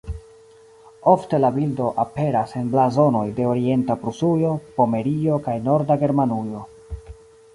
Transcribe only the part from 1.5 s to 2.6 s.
bildo aperas